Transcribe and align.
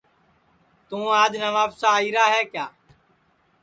توں 0.87 1.05
آج 1.21 1.31
نوابشاہ 1.43 1.93
آئیرا 1.97 2.25
ہے 2.33 2.41
کیا 2.51 2.65